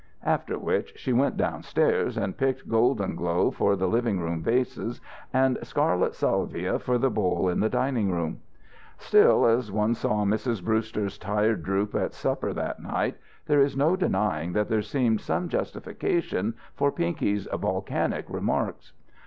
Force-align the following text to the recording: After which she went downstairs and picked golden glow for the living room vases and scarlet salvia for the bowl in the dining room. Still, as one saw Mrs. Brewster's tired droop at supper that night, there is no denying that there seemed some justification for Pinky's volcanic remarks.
After 0.25 0.57
which 0.57 0.93
she 0.97 1.13
went 1.13 1.37
downstairs 1.37 2.17
and 2.17 2.35
picked 2.35 2.67
golden 2.67 3.15
glow 3.15 3.51
for 3.51 3.75
the 3.75 3.85
living 3.87 4.19
room 4.19 4.41
vases 4.41 4.99
and 5.31 5.59
scarlet 5.61 6.15
salvia 6.15 6.79
for 6.79 6.97
the 6.97 7.11
bowl 7.11 7.47
in 7.47 7.59
the 7.59 7.69
dining 7.69 8.09
room. 8.09 8.39
Still, 8.97 9.45
as 9.45 9.71
one 9.71 9.93
saw 9.93 10.25
Mrs. 10.25 10.63
Brewster's 10.65 11.19
tired 11.19 11.61
droop 11.61 11.93
at 11.93 12.13
supper 12.15 12.51
that 12.51 12.79
night, 12.81 13.15
there 13.45 13.61
is 13.61 13.77
no 13.77 13.95
denying 13.95 14.53
that 14.53 14.69
there 14.69 14.81
seemed 14.81 15.21
some 15.21 15.47
justification 15.47 16.55
for 16.73 16.91
Pinky's 16.91 17.47
volcanic 17.53 18.25
remarks. 18.27 18.93